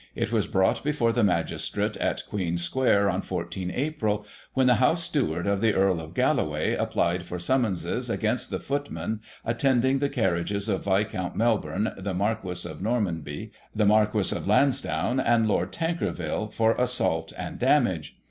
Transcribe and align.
It 0.15 0.31
was 0.31 0.47
brought 0.47 0.83
before 0.83 1.13
the 1.13 1.23
Magistrate 1.23 1.95
at 1.97 2.25
Queen 2.27 2.57
Square 2.57 3.07
on 3.11 3.21
14 3.21 3.69
April, 3.69 4.25
when 4.55 4.65
the 4.65 4.77
House 4.81 5.03
Steward 5.03 5.45
of 5.45 5.61
the 5.61 5.75
Earl 5.75 6.01
of 6.01 6.15
Galloway 6.15 6.73
applied 6.73 7.23
for 7.27 7.37
summonses 7.37 8.09
against 8.09 8.49
the 8.49 8.57
footmen 8.59 9.19
attend 9.45 9.85
ing 9.85 9.99
the 9.99 10.09
carriages 10.09 10.67
of 10.67 10.85
Viscount 10.85 11.35
Melbourne, 11.35 11.93
the 11.95 12.15
Marquis 12.15 12.67
of 12.67 12.81
Normanby, 12.81 13.51
the 13.75 13.85
Marquis 13.85 14.35
of 14.35 14.47
Lansdowne 14.47 15.19
and 15.19 15.47
Lord 15.47 15.71
Tankerville, 15.71 16.47
for 16.51 16.71
assault 16.79 17.31
and 17.37 17.59
damage. 17.59 18.15